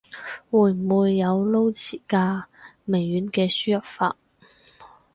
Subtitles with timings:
[0.49, 2.45] 會唔會有撈詞㗎？
[2.85, 4.17] 微軟嘅輸入法